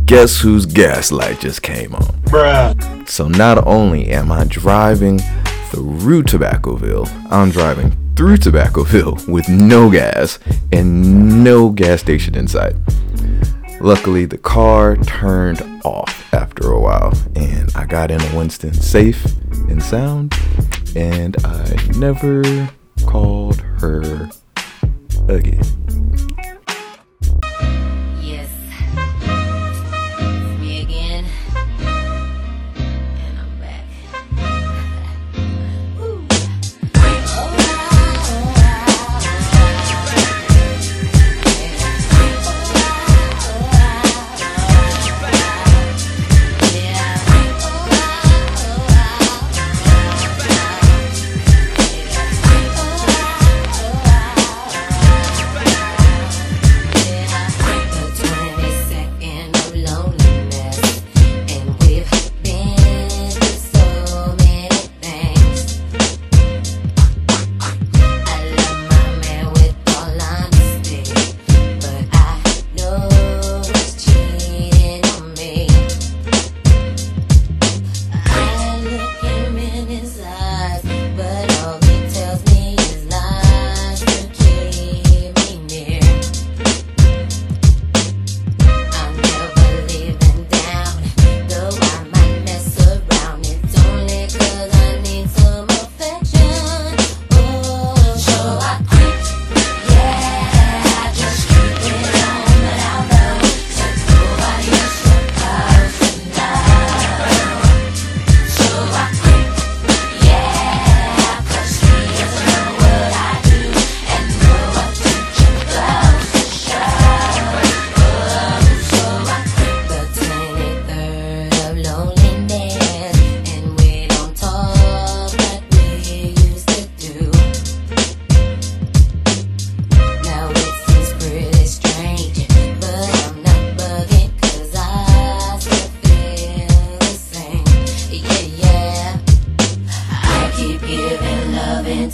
Guess 0.07 0.39
whose 0.39 0.65
gaslight 0.65 1.41
just 1.41 1.61
came 1.63 1.95
on? 1.95 2.07
Bruh. 2.23 3.07
So 3.09 3.29
not 3.29 3.67
only 3.67 4.09
am 4.09 4.33
I 4.33 4.45
driving 4.45 5.19
through 5.69 6.23
Tobaccoville, 6.23 7.09
I'm 7.31 7.51
driving 7.51 8.06
through 8.17 8.39
Tobaccoville 8.39 9.29
with 9.29 9.47
no 9.49 9.91
gas 9.91 10.39
and 10.73 11.45
no 11.45 11.69
gas 11.69 12.01
station 12.01 12.35
in 12.35 12.49
sight. 12.49 12.75
Luckily, 13.81 14.25
the 14.25 14.39
car 14.39 14.97
turned 14.97 15.61
off 15.85 16.33
after 16.33 16.73
a 16.73 16.81
while, 16.81 17.13
and 17.35 17.71
I 17.77 17.85
got 17.85 18.11
in 18.11 18.21
a 18.21 18.37
Winston 18.37 18.73
safe 18.73 19.23
and 19.69 19.83
sound, 19.83 20.35
and 20.97 21.37
I 21.45 21.77
never 21.99 22.71
called 23.05 23.61
her 23.81 24.31
again. 25.29 25.86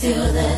till 0.02 0.32
the 0.32 0.51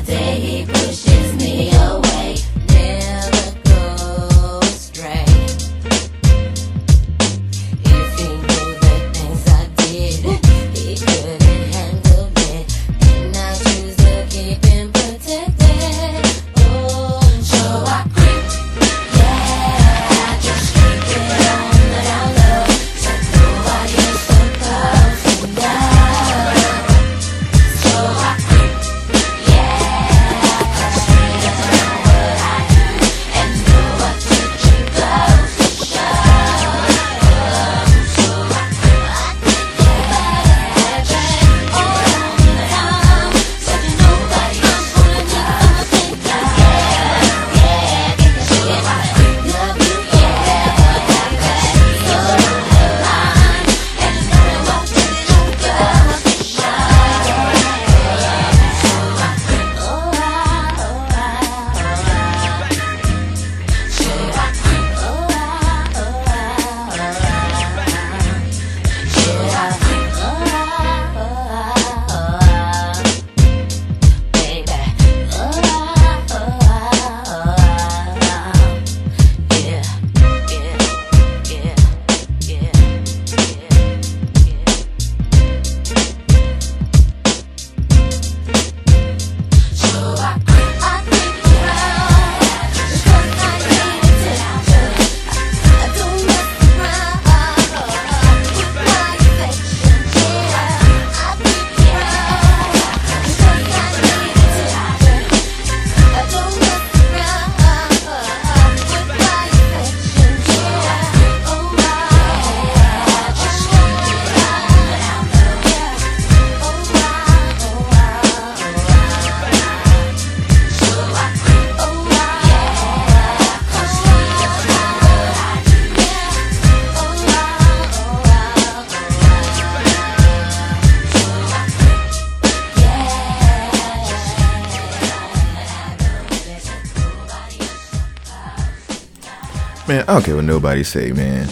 I 140.14 140.18
don't 140.18 140.26
care 140.26 140.36
what 140.36 140.44
nobody 140.44 140.84
say, 140.84 141.10
man. 141.10 141.48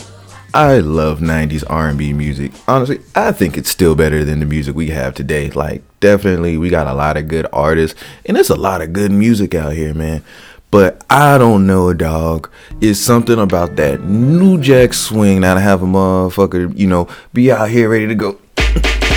I 0.55 0.79
love 0.79 1.19
90s 1.19 1.65
R&B 1.69 2.13
music. 2.13 2.53
Honestly, 2.69 3.01
I 3.13 3.33
think 3.33 3.59
it's 3.59 3.69
still 3.69 3.97
better 3.97 4.25
than 4.25 4.39
the 4.39 4.47
music 4.47 4.77
we 4.77 4.91
have 4.91 5.17
today. 5.17 5.51
Like, 5.51 5.83
definitely, 5.99 6.57
we 6.57 6.71
got 6.71 6.87
a 6.87 6.95
lot 6.95 7.17
of 7.17 7.27
good 7.27 7.49
artists, 7.53 8.01
and 8.25 8.37
there's 8.37 8.51
a 8.51 8.55
lot 8.55 8.81
of 8.81 8.93
good 8.93 9.11
music 9.11 9.57
out 9.57 9.73
here, 9.73 9.93
man. 9.95 10.23
But 10.71 11.05
I 11.11 11.39
don't 11.39 11.67
know, 11.67 11.93
dog. 11.93 12.49
It's 12.81 13.01
something 13.01 13.41
about 13.41 13.75
that 13.75 14.03
new 14.05 14.61
jack 14.61 14.95
swing 14.95 15.41
that 15.41 15.57
I 15.57 15.61
have 15.61 15.83
a 15.83 15.87
motherfucker, 15.87 16.79
you 16.79 16.87
know, 16.87 17.09
be 17.33 17.51
out 17.51 17.69
here 17.69 17.89
ready 17.89 18.07
to 18.07 18.15
go. 18.15 18.39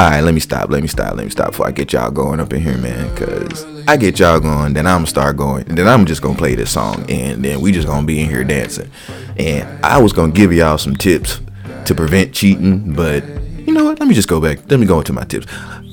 All 0.00 0.08
right, 0.08 0.22
let 0.22 0.32
me 0.32 0.40
stop. 0.40 0.70
Let 0.70 0.80
me 0.80 0.88
stop. 0.88 1.14
Let 1.14 1.24
me 1.24 1.30
stop 1.30 1.50
before 1.50 1.66
I 1.66 1.72
get 1.72 1.92
y'all 1.92 2.10
going 2.10 2.40
up 2.40 2.54
in 2.54 2.62
here, 2.62 2.78
man. 2.78 3.14
Cause 3.16 3.66
I 3.86 3.98
get 3.98 4.18
y'all 4.18 4.40
going, 4.40 4.72
then 4.72 4.86
I'm 4.86 5.04
start 5.04 5.36
going, 5.36 5.64
then 5.66 5.86
I'm 5.86 6.06
just 6.06 6.22
gonna 6.22 6.38
play 6.38 6.54
this 6.54 6.70
song, 6.70 7.04
and 7.10 7.44
then 7.44 7.60
we 7.60 7.70
just 7.70 7.86
gonna 7.86 8.06
be 8.06 8.22
in 8.22 8.30
here 8.30 8.42
dancing. 8.42 8.90
And 9.36 9.68
I 9.84 10.00
was 10.00 10.14
gonna 10.14 10.32
give 10.32 10.54
y'all 10.54 10.78
some 10.78 10.96
tips 10.96 11.42
to 11.84 11.94
prevent 11.94 12.32
cheating, 12.32 12.94
but 12.94 13.22
you 13.58 13.74
know 13.74 13.84
what? 13.84 14.00
Let 14.00 14.08
me 14.08 14.14
just 14.14 14.26
go 14.26 14.40
back. 14.40 14.60
Let 14.70 14.80
me 14.80 14.86
go 14.86 15.00
into 15.00 15.12
my 15.12 15.24
tips. 15.24 15.46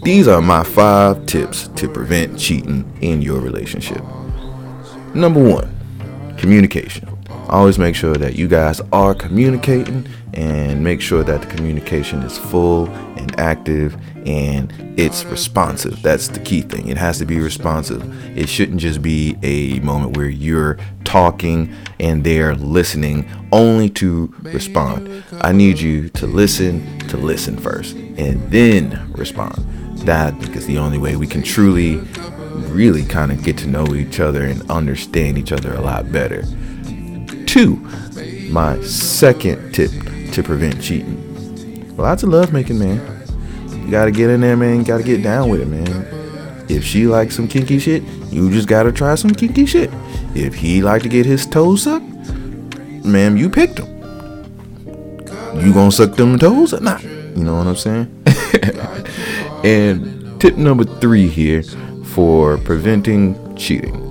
These 0.04 0.30
are 0.30 0.41
my 0.41 0.63
five 0.63 1.26
tips 1.26 1.67
to 1.76 1.89
prevent 1.89 2.39
cheating 2.39 2.89
in 3.02 3.22
your 3.22 3.41
relationship. 3.41 4.02
Number 5.15 5.43
one, 5.43 5.70
communication. 6.38 7.10
Always 7.50 7.78
make 7.78 7.93
sure 7.93 8.15
that 8.15 8.36
you 8.36 8.48
guys 8.48 8.80
are 8.93 9.13
communicating 9.13 10.08
and 10.38 10.84
make 10.84 11.02
sure 11.02 11.23
that 11.23 11.41
the 11.41 11.47
communication 11.47 12.21
is 12.21 12.38
full 12.38 12.88
and 13.17 13.38
active 13.39 13.97
and 14.28 14.71
it's 14.95 15.26
responsive. 15.26 16.00
That's 16.04 16.28
the 16.28 16.39
key 16.39 16.62
thing. 16.62 16.89
It 16.89 16.97
has 16.97 17.17
to 17.17 17.26
be 17.26 17.39
responsive. 17.39 18.04
It 18.38 18.47
shouldn't 18.47 18.80
just 18.80 19.02
be 19.02 19.36
a 19.41 19.80
moment 19.80 20.15
where 20.15 20.30
you're 20.30 20.78
talking 21.04 21.73
and 22.00 22.23
they're 22.23 22.54
listening 22.54 23.28
only 23.52 23.89
to 23.91 24.32
respond. 24.41 25.23
I 25.41 25.54
need 25.54 25.80
you 25.80 26.10
to 26.10 26.28
listen 26.28 27.00
to 27.08 27.17
listen 27.17 27.58
first 27.58 27.95
and 27.95 28.52
then 28.52 29.12
respond. 29.13 29.56
That 30.02 30.36
is 30.56 30.67
the 30.67 30.78
only 30.78 31.00
way 31.00 31.15
we 31.15 31.26
can 31.26 31.41
truly, 31.41 31.97
really 32.69 33.06
kind 33.06 33.32
of 33.32 33.43
get 33.43 33.58
to 33.60 33.67
know 33.67 33.95
each 33.95 34.19
other 34.19 34.43
and 34.43 34.69
understand 34.69 35.39
each 35.39 35.52
other 35.52 35.73
a 35.73 35.82
lot 35.82 36.12
better. 36.12 36.43
Two, 37.47 37.78
my 38.52 38.80
second 38.82 39.73
tip 39.73 39.91
to 40.34 40.44
prevent 40.44 40.82
cheating. 40.82 41.96
Lots 41.98 42.24
of 42.24 42.30
love 42.30 42.54
making, 42.54 42.80
man. 42.80 43.02
You 43.70 43.92
gotta 43.92 44.12
get 44.12 44.30
in 44.30 44.42
there, 44.42 44.58
man. 44.58 44.80
You 44.80 44.86
gotta 44.86 45.04
get 45.04 45.24
down 45.24 45.50
with 45.50 45.62
it, 45.62 45.68
man. 45.68 46.66
If 46.70 46.84
she 46.84 47.08
likes 47.08 47.36
some 47.36 47.48
kinky 47.48 47.80
shit, 47.80 48.04
you 48.30 48.52
just 48.52 48.68
gotta 48.68 48.92
try 48.92 49.16
some 49.16 49.32
kinky 49.32 49.66
shit. 49.66 49.90
If 50.36 50.56
he 50.56 50.82
like 50.82 51.02
to 51.04 51.10
get 51.10 51.26
his 51.26 51.46
toes 51.46 51.84
sucked, 51.84 52.06
ma'am, 53.06 53.38
you 53.38 53.50
picked 53.50 53.80
him. 53.80 53.88
You 55.60 55.74
gonna 55.74 55.92
suck 55.92 56.16
them 56.16 56.38
toes 56.38 56.74
or 56.74 56.82
not? 56.82 57.04
You 57.04 57.44
know 57.44 57.56
what 57.56 57.68
I'm 57.68 57.76
saying? 57.76 58.24
and 59.63 60.40
tip 60.40 60.58
number 60.58 60.84
three 60.84 61.28
here 61.28 61.63
for 62.04 62.58
preventing 62.58 63.56
cheating 63.56 64.04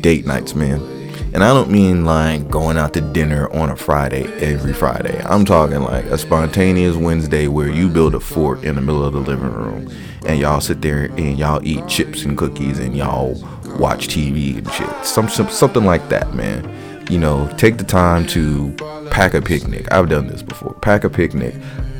date 0.00 0.26
nights, 0.26 0.54
man. 0.54 0.97
And 1.38 1.44
I 1.44 1.54
don't 1.54 1.70
mean 1.70 2.04
like 2.04 2.50
going 2.50 2.76
out 2.76 2.94
to 2.94 3.00
dinner 3.00 3.48
on 3.52 3.70
a 3.70 3.76
Friday 3.76 4.24
every 4.42 4.72
Friday. 4.72 5.22
I'm 5.24 5.44
talking 5.44 5.82
like 5.82 6.06
a 6.06 6.18
spontaneous 6.18 6.96
Wednesday 6.96 7.46
where 7.46 7.70
you 7.70 7.88
build 7.88 8.16
a 8.16 8.18
fort 8.18 8.64
in 8.64 8.74
the 8.74 8.80
middle 8.80 9.04
of 9.04 9.12
the 9.12 9.20
living 9.20 9.52
room 9.52 9.88
and 10.26 10.40
y'all 10.40 10.60
sit 10.60 10.82
there 10.82 11.04
and 11.04 11.38
y'all 11.38 11.60
eat 11.62 11.86
chips 11.86 12.24
and 12.24 12.36
cookies 12.36 12.80
and 12.80 12.96
y'all 12.96 13.40
watch 13.78 14.08
TV 14.08 14.58
and 14.58 14.68
shit. 14.72 15.06
Some, 15.06 15.28
some 15.28 15.48
something 15.48 15.84
like 15.84 16.08
that, 16.08 16.34
man. 16.34 16.64
You 17.08 17.18
know, 17.18 17.52
take 17.56 17.78
the 17.78 17.84
time 17.84 18.26
to 18.28 18.74
pack 19.10 19.34
a 19.34 19.40
picnic. 19.40 19.90
I've 19.90 20.08
done 20.08 20.26
this 20.26 20.42
before. 20.42 20.74
Pack 20.74 21.04
a 21.04 21.10
picnic, 21.10 21.54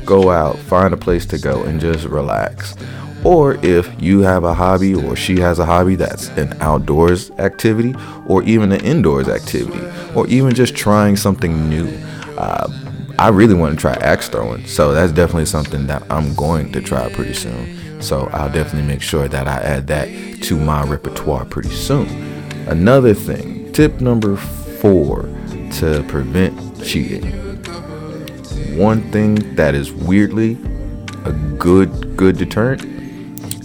go 0.05 0.29
out, 0.29 0.57
find 0.57 0.93
a 0.93 0.97
place 0.97 1.25
to 1.27 1.39
go 1.39 1.63
and 1.63 1.79
just 1.79 2.05
relax. 2.05 2.75
Or 3.23 3.55
if 3.65 3.89
you 4.01 4.21
have 4.21 4.43
a 4.43 4.53
hobby 4.53 4.95
or 4.95 5.15
she 5.15 5.39
has 5.39 5.59
a 5.59 5.65
hobby 5.65 5.95
that's 5.95 6.29
an 6.29 6.55
outdoors 6.61 7.31
activity 7.31 7.93
or 8.27 8.43
even 8.43 8.71
an 8.71 8.81
indoors 8.85 9.27
activity 9.27 9.85
or 10.15 10.27
even 10.27 10.53
just 10.53 10.75
trying 10.75 11.15
something 11.17 11.69
new. 11.69 11.87
Uh, 12.37 12.71
I 13.17 13.27
really 13.27 13.55
want 13.55 13.75
to 13.75 13.81
try 13.81 13.95
axe 13.95 14.29
throwing, 14.29 14.65
so 14.65 14.93
that's 14.93 15.11
definitely 15.11 15.47
something 15.47 15.87
that 15.87 16.03
I'm 16.09 16.33
going 16.35 16.71
to 16.71 16.81
try 16.81 17.11
pretty 17.11 17.33
soon. 17.33 18.01
So 18.01 18.29
I'll 18.31 18.49
definitely 18.49 18.87
make 18.87 19.01
sure 19.01 19.27
that 19.27 19.45
I 19.45 19.57
add 19.57 19.87
that 19.87 20.07
to 20.43 20.57
my 20.57 20.83
repertoire 20.83 21.43
pretty 21.43 21.71
soon. 21.71 22.07
Another 22.69 23.13
thing, 23.13 23.73
tip 23.73 23.99
number 23.99 24.37
four 24.79 25.23
to 25.71 26.03
prevent 26.07 26.83
cheating. 26.83 27.31
One 28.77 29.01
thing 29.11 29.55
that 29.55 29.75
is 29.75 29.91
weirdly 29.91 30.57
a 31.25 31.33
good 31.57 32.15
good 32.15 32.37
deterrent 32.37 32.83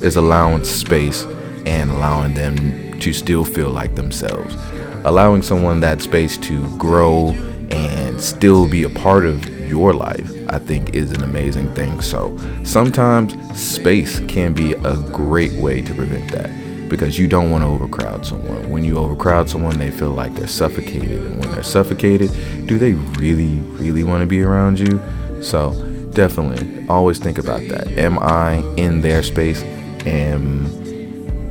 is 0.02 0.16
allowing 0.16 0.64
space 0.64 1.24
and 1.66 1.90
allowing 1.90 2.34
them 2.34 2.98
to 3.00 3.12
still 3.12 3.44
feel 3.44 3.70
like 3.70 3.94
themselves. 3.94 4.56
Allowing 5.04 5.42
someone 5.42 5.80
that 5.80 6.02
space 6.02 6.36
to 6.38 6.76
grow 6.78 7.30
and 7.70 8.20
still 8.20 8.68
be 8.68 8.82
a 8.84 8.90
part 8.90 9.24
of 9.24 9.48
your 9.68 9.92
life, 9.92 10.30
I 10.48 10.58
think, 10.58 10.94
is 10.94 11.12
an 11.12 11.22
amazing 11.22 11.72
thing. 11.74 12.00
So 12.00 12.36
sometimes 12.64 13.34
space 13.58 14.20
can 14.26 14.52
be 14.52 14.72
a 14.72 14.96
great 15.12 15.52
way 15.52 15.80
to 15.82 15.94
prevent 15.94 16.30
that 16.32 16.63
because 16.88 17.18
you 17.18 17.26
don't 17.26 17.50
want 17.50 17.62
to 17.64 17.68
overcrowd 17.68 18.24
someone. 18.26 18.70
When 18.70 18.84
you 18.84 18.98
overcrowd 18.98 19.48
someone, 19.48 19.78
they 19.78 19.90
feel 19.90 20.10
like 20.10 20.34
they're 20.34 20.46
suffocated. 20.46 21.20
And 21.20 21.40
when 21.40 21.50
they're 21.52 21.62
suffocated, 21.62 22.30
do 22.66 22.78
they 22.78 22.92
really, 22.92 23.56
really 23.78 24.04
want 24.04 24.20
to 24.20 24.26
be 24.26 24.42
around 24.42 24.78
you? 24.78 25.00
So 25.42 25.72
definitely 26.12 26.86
always 26.88 27.18
think 27.18 27.38
about 27.38 27.60
that. 27.68 27.88
Am 27.98 28.18
I 28.18 28.56
in 28.76 29.00
their 29.00 29.22
space? 29.22 29.62
Am 30.06 30.84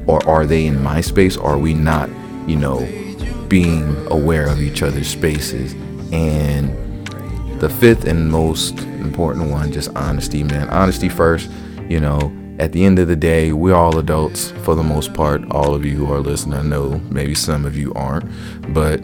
or 0.05 0.25
are 0.27 0.45
they 0.45 0.65
in 0.65 0.81
my 0.81 1.01
space? 1.01 1.37
Are 1.37 1.57
we 1.57 1.73
not, 1.73 2.09
you 2.47 2.57
know, 2.57 2.79
being 3.47 3.95
aware 4.07 4.47
of 4.47 4.61
each 4.61 4.81
other's 4.81 5.07
spaces? 5.07 5.73
And 6.11 6.69
the 7.59 7.69
fifth 7.69 8.05
and 8.05 8.29
most 8.29 8.79
important 8.79 9.49
one, 9.49 9.71
just 9.71 9.95
honesty, 9.95 10.43
man. 10.43 10.69
Honesty 10.69 11.07
first, 11.07 11.49
you 11.87 11.99
know, 11.99 12.33
at 12.59 12.71
the 12.71 12.85
end 12.85 12.99
of 12.99 13.07
the 13.07 13.15
day, 13.15 13.51
we're 13.51 13.75
all 13.75 13.97
adults 13.97 14.51
for 14.63 14.75
the 14.75 14.83
most 14.83 15.13
part. 15.13 15.43
All 15.51 15.73
of 15.73 15.85
you 15.85 15.95
who 15.95 16.11
are 16.13 16.19
listening, 16.19 16.59
I 16.59 16.61
know 16.61 16.99
maybe 17.09 17.35
some 17.35 17.65
of 17.65 17.77
you 17.77 17.93
aren't, 17.93 18.29
but 18.73 19.01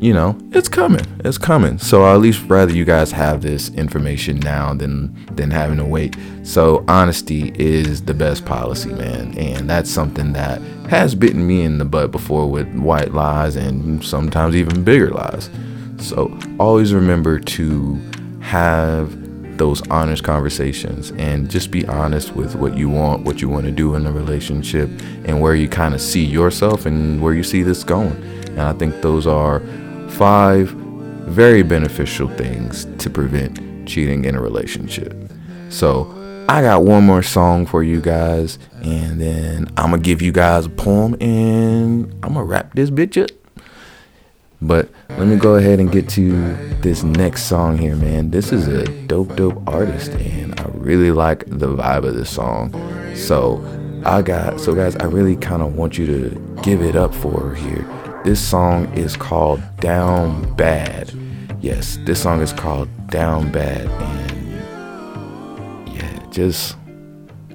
you 0.00 0.12
know, 0.12 0.36
it's 0.50 0.68
coming. 0.68 1.04
It's 1.24 1.38
coming. 1.38 1.78
So 1.78 2.02
I'll 2.02 2.16
at 2.16 2.20
least 2.20 2.42
rather 2.46 2.72
you 2.72 2.84
guys 2.84 3.10
have 3.12 3.40
this 3.40 3.70
information 3.70 4.38
now 4.40 4.74
than 4.74 5.14
than 5.34 5.50
having 5.50 5.78
to 5.78 5.84
wait. 5.84 6.16
So 6.42 6.84
honesty 6.88 7.52
is 7.54 8.02
the 8.02 8.12
best 8.12 8.44
policy, 8.44 8.92
man. 8.92 9.36
And 9.38 9.70
that's 9.70 9.90
something 9.90 10.32
that 10.34 10.60
has 10.90 11.14
bitten 11.14 11.46
me 11.46 11.62
in 11.62 11.78
the 11.78 11.84
butt 11.84 12.10
before 12.10 12.50
with 12.50 12.68
white 12.74 13.12
lies 13.12 13.56
and 13.56 14.04
sometimes 14.04 14.54
even 14.56 14.84
bigger 14.84 15.10
lies. 15.10 15.48
So 15.98 16.36
always 16.58 16.92
remember 16.92 17.38
to 17.38 17.94
have 18.40 19.23
those 19.58 19.86
honest 19.88 20.24
conversations 20.24 21.12
and 21.12 21.50
just 21.50 21.70
be 21.70 21.86
honest 21.86 22.34
with 22.34 22.54
what 22.56 22.76
you 22.76 22.88
want, 22.88 23.24
what 23.24 23.40
you 23.40 23.48
want 23.48 23.66
to 23.66 23.72
do 23.72 23.94
in 23.94 24.06
a 24.06 24.12
relationship, 24.12 24.88
and 25.24 25.40
where 25.40 25.54
you 25.54 25.68
kind 25.68 25.94
of 25.94 26.00
see 26.00 26.24
yourself 26.24 26.86
and 26.86 27.22
where 27.22 27.34
you 27.34 27.42
see 27.42 27.62
this 27.62 27.84
going. 27.84 28.16
And 28.48 28.62
I 28.62 28.72
think 28.72 29.00
those 29.02 29.26
are 29.26 29.60
five 30.10 30.70
very 31.26 31.62
beneficial 31.62 32.28
things 32.28 32.86
to 32.98 33.10
prevent 33.10 33.88
cheating 33.88 34.24
in 34.24 34.34
a 34.34 34.40
relationship. 34.40 35.14
So 35.70 36.12
I 36.48 36.60
got 36.60 36.82
one 36.82 37.04
more 37.04 37.22
song 37.22 37.66
for 37.66 37.82
you 37.82 38.00
guys, 38.00 38.58
and 38.82 39.20
then 39.20 39.66
I'm 39.76 39.90
gonna 39.90 40.02
give 40.02 40.20
you 40.20 40.30
guys 40.30 40.66
a 40.66 40.70
poem, 40.70 41.16
and 41.20 42.12
I'm 42.22 42.34
gonna 42.34 42.44
wrap 42.44 42.74
this 42.74 42.90
bitch 42.90 43.22
up. 43.22 43.30
But 44.62 44.88
let 45.10 45.26
me 45.26 45.36
go 45.36 45.56
ahead 45.56 45.78
and 45.80 45.90
get 45.92 46.08
to 46.10 46.54
this 46.80 47.02
next 47.02 47.44
song 47.44 47.76
here, 47.76 47.96
man. 47.96 48.30
This 48.30 48.52
is 48.52 48.66
a 48.66 48.84
dope, 49.06 49.36
dope 49.36 49.62
artist, 49.68 50.12
and 50.12 50.58
I 50.58 50.64
really 50.74 51.10
like 51.10 51.44
the 51.46 51.68
vibe 51.68 52.04
of 52.04 52.14
this 52.14 52.30
song. 52.30 52.72
So 53.14 53.62
I 54.04 54.22
got, 54.22 54.60
so 54.60 54.74
guys, 54.74 54.96
I 54.96 55.04
really 55.04 55.36
kind 55.36 55.62
of 55.62 55.74
want 55.74 55.98
you 55.98 56.06
to 56.06 56.60
give 56.62 56.82
it 56.82 56.96
up 56.96 57.14
for 57.14 57.40
her 57.40 57.54
here. 57.54 57.86
This 58.24 58.40
song 58.40 58.92
is 58.94 59.16
called 59.16 59.60
Down 59.80 60.54
Bad. 60.54 61.12
Yes, 61.60 61.98
this 62.04 62.22
song 62.22 62.40
is 62.40 62.52
called 62.52 62.88
Down 63.08 63.50
Bad, 63.52 63.86
and 63.88 64.58
yeah, 65.94 66.26
just, 66.30 66.76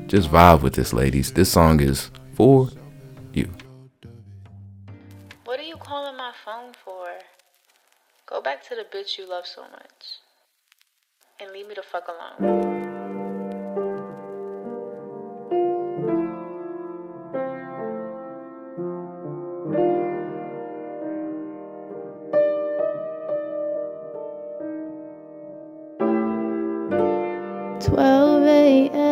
just 0.07 0.29
vibe 0.29 0.61
with 0.61 0.73
this, 0.73 0.93
ladies. 0.93 1.33
This 1.33 1.51
song 1.51 1.79
is 1.79 2.11
for 2.33 2.69
to 8.69 8.75
the 8.75 8.83
bitch 8.95 9.17
you 9.17 9.27
love 9.27 9.47
so 9.47 9.63
much. 9.63 10.19
And 11.39 11.51
leave 11.51 11.67
me 11.67 11.73
the 11.75 11.81
fuck 11.81 12.07
alone. 12.07 12.59
Twelve 27.81 28.43
a.m. 28.43 29.08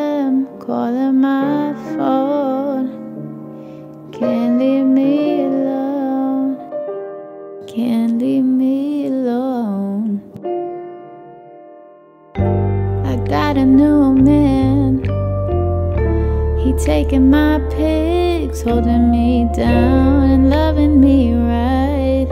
taking 16.88 17.30
my 17.30 17.60
pics, 17.70 18.62
holding 18.62 19.12
me 19.12 19.46
down 19.54 20.24
and 20.32 20.50
loving 20.50 21.02
me 21.02 21.34
right. 21.34 22.30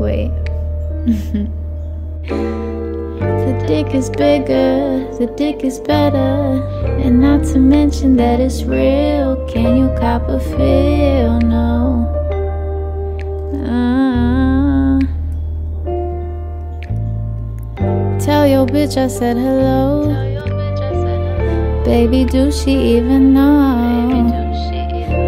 Wait. 0.00 0.32
the 3.44 3.64
dick 3.68 3.94
is 3.94 4.08
bigger, 4.08 5.06
the 5.18 5.26
dick 5.36 5.62
is 5.62 5.80
better, 5.80 6.64
and 7.04 7.20
not 7.20 7.44
to 7.44 7.58
mention 7.58 8.16
that 8.16 8.40
it's 8.40 8.62
real. 8.62 9.36
Can 9.52 9.76
you 9.76 9.88
cop 10.00 10.26
a 10.26 10.40
feel? 10.40 11.40
No. 11.40 12.08
Uh, 13.68 14.98
tell 18.18 18.46
your 18.46 18.64
bitch 18.64 18.96
I 18.96 19.08
said 19.08 19.36
hello. 19.36 20.29
Baby, 21.90 22.24
do 22.24 22.52
she 22.52 22.70
even 22.96 23.34
know? 23.34 24.30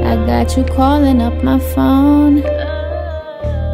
I 0.06 0.14
got 0.26 0.56
you 0.56 0.62
calling 0.62 1.20
up 1.20 1.42
my 1.42 1.58
phone. 1.58 2.36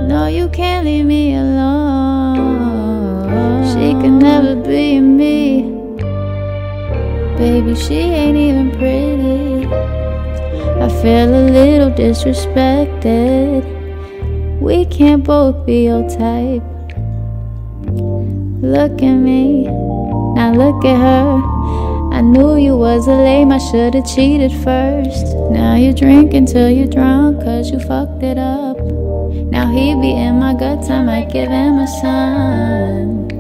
No, 0.09 0.27
you 0.27 0.49
can't 0.49 0.87
leave 0.87 1.05
me 1.05 1.35
alone. 1.35 2.39
She 3.69 3.93
can 4.01 4.19
never 4.19 4.57
be 4.57 5.01
me. 5.01 5.65
Baby, 7.37 7.75
she 7.75 7.99
ain't 8.21 8.39
even 8.39 8.71
pretty. 8.71 9.67
I 10.81 10.89
feel 11.03 11.29
a 11.29 11.45
little 11.59 11.91
disrespected. 11.91 13.67
We 14.63 14.87
can't 14.87 15.23
both 15.23 15.67
be 15.67 15.85
your 15.85 16.09
type. 16.09 16.63
Look 18.63 19.03
at 19.03 19.17
me, 19.29 19.67
now 20.37 20.55
look 20.55 20.87
at 20.87 20.97
her. 20.97 21.48
I 22.19 22.21
knew 22.21 22.57
you 22.57 22.77
was 22.77 23.07
a 23.07 23.13
lame, 23.13 23.53
I 23.53 23.59
should've 23.59 24.05
cheated 24.05 24.51
first. 24.51 25.37
Now 25.53 25.77
you 25.77 25.93
drink 25.93 26.35
until 26.35 26.69
you're 26.69 26.89
drunk, 26.89 27.45
cause 27.45 27.71
you 27.71 27.79
fucked 27.79 28.25
it 28.25 28.37
up. 28.37 28.77
Now 29.53 29.71
he 29.71 29.95
be 29.95 30.11
in 30.11 30.41
my 30.41 30.53
guts, 30.53 30.91
I 30.91 31.05
might 31.05 31.31
give 31.31 31.49
him 31.49 31.79
a 31.79 31.87
son. 31.87 33.31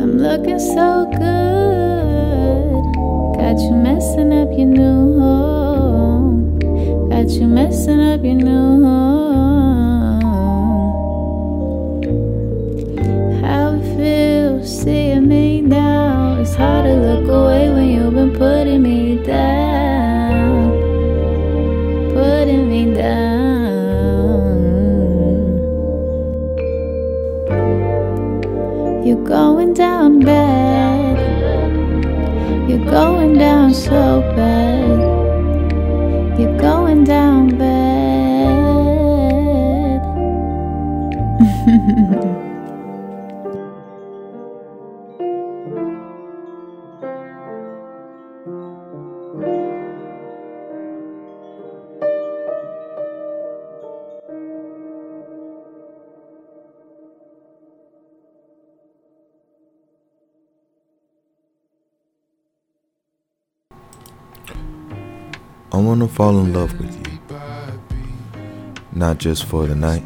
I'm 0.00 0.18
looking 0.18 0.60
so 0.60 1.10
good. 1.10 2.82
Got 3.42 3.58
you 3.60 3.72
messing 3.72 4.32
up 4.32 4.56
your 4.56 4.68
new 4.68 5.18
home. 5.18 6.60
Got 7.10 7.28
you 7.28 7.48
messing 7.48 8.00
up 8.00 8.22
your 8.22 8.36
new 8.36 8.84
home. 8.84 10.22
How 13.42 13.72
it 13.74 13.82
feels 13.96 14.82
seeing 14.84 15.26
me 15.26 15.60
now. 15.60 16.21
It's 16.42 16.56
hard 16.56 16.86
to 16.86 16.94
look 16.94 17.28
away 17.28 17.70
when 17.70 17.88
you've 17.88 18.14
been 18.14 18.32
putting 18.32 18.82
me 18.82 18.91
I 65.82 65.84
wanna 65.84 66.06
fall 66.06 66.38
in 66.38 66.52
love 66.52 66.78
with 66.78 66.94
you. 66.94 67.18
Not 68.92 69.18
just 69.18 69.44
for 69.46 69.66
the 69.66 69.74
night, 69.74 70.04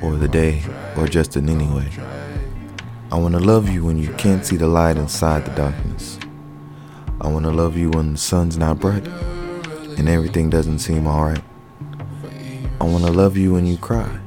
or 0.00 0.14
the 0.14 0.28
day, 0.28 0.62
or 0.96 1.08
just 1.08 1.36
in 1.36 1.48
any 1.48 1.66
way. 1.66 1.88
I 3.10 3.18
wanna 3.18 3.40
love 3.40 3.68
you 3.68 3.84
when 3.84 3.98
you 3.98 4.12
can't 4.12 4.46
see 4.46 4.56
the 4.56 4.68
light 4.68 4.96
inside 4.96 5.44
the 5.44 5.50
darkness. 5.56 6.20
I 7.20 7.26
wanna 7.26 7.50
love 7.50 7.76
you 7.76 7.90
when 7.90 8.12
the 8.12 8.18
sun's 8.18 8.56
not 8.56 8.78
bright 8.78 9.08
and 9.98 10.08
everything 10.08 10.50
doesn't 10.50 10.78
seem 10.78 11.08
alright. 11.08 11.42
I 12.80 12.84
wanna 12.84 13.10
love 13.10 13.36
you 13.36 13.54
when 13.54 13.66
you 13.66 13.76
cry, 13.76 14.20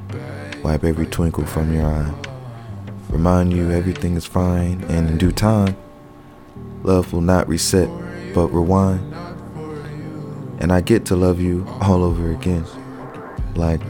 wipe 0.62 0.84
every 0.84 1.06
twinkle 1.06 1.46
from 1.46 1.72
your 1.72 1.86
eye. 1.86 2.12
Remind 3.08 3.54
you 3.54 3.70
everything 3.70 4.14
is 4.14 4.26
fine, 4.26 4.84
and 4.90 5.08
in 5.08 5.16
due 5.16 5.32
time, 5.32 5.74
love 6.82 7.14
will 7.14 7.22
not 7.22 7.48
reset 7.48 7.88
but 8.34 8.48
rewind. 8.48 9.23
And 10.58 10.72
I 10.72 10.80
get 10.80 11.06
to 11.06 11.16
love 11.16 11.40
you 11.40 11.66
all 11.80 12.02
over 12.02 12.30
again. 12.30 12.64
Like 13.54 13.82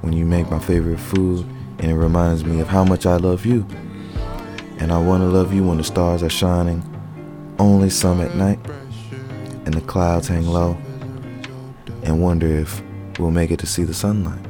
when 0.00 0.12
you 0.12 0.24
make 0.24 0.50
my 0.50 0.58
favorite 0.58 1.00
food 1.00 1.46
and 1.78 1.90
it 1.90 1.96
reminds 1.96 2.44
me 2.44 2.60
of 2.60 2.68
how 2.68 2.84
much 2.84 3.06
I 3.06 3.16
love 3.16 3.44
you. 3.44 3.66
And 4.78 4.92
I 4.92 4.98
want 4.98 5.22
to 5.22 5.26
love 5.26 5.52
you 5.52 5.64
when 5.64 5.78
the 5.78 5.84
stars 5.84 6.22
are 6.22 6.30
shining, 6.30 6.82
only 7.58 7.90
some 7.90 8.20
at 8.20 8.34
night, 8.34 8.58
and 9.64 9.74
the 9.74 9.80
clouds 9.82 10.28
hang 10.28 10.46
low, 10.46 10.76
and 12.02 12.20
wonder 12.20 12.46
if 12.46 12.82
we'll 13.18 13.30
make 13.30 13.50
it 13.50 13.58
to 13.60 13.66
see 13.66 13.84
the 13.84 13.94
sunlight. 13.94 14.44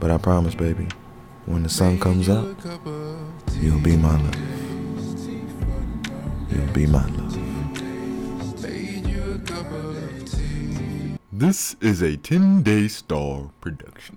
But 0.00 0.10
I 0.10 0.18
promise, 0.18 0.54
baby, 0.54 0.88
when 1.46 1.62
the 1.62 1.68
sun 1.68 1.98
comes 1.98 2.28
out, 2.28 2.56
you'll 3.60 3.80
be 3.80 3.96
my 3.96 4.20
love. 4.20 4.36
You'll 6.50 6.72
be 6.72 6.86
my 6.86 7.06
love. 7.06 7.45
This 11.38 11.76
is 11.82 12.00
a 12.00 12.16
10 12.16 12.62
Day 12.62 12.88
Star 12.88 13.50
production. 13.60 14.16